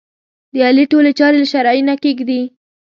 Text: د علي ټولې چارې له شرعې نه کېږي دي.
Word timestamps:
د 0.53 0.55
علي 0.67 0.85
ټولې 0.91 1.11
چارې 1.19 1.37
له 1.41 1.47
شرعې 1.51 1.81
نه 1.89 1.95
کېږي 2.03 2.25
دي. 2.29 2.41